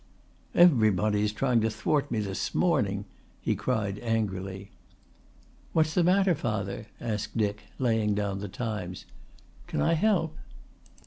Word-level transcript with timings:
"Everybody 0.55 1.21
is 1.21 1.31
trying 1.31 1.61
to 1.61 1.69
thwart 1.69 2.09
me 2.09 2.21
this 2.21 2.55
morning," 2.55 3.05
he 3.39 3.53
cried 3.55 3.99
angrily. 3.99 4.71
"What's 5.73 5.93
the 5.93 6.03
matter, 6.03 6.33
father?" 6.33 6.87
asked 6.99 7.37
Dick, 7.37 7.65
laying 7.77 8.15
down 8.15 8.39
the 8.39 8.49
Times. 8.49 9.05
"Can 9.67 9.79
I 9.79 9.93
help?" 9.93 10.33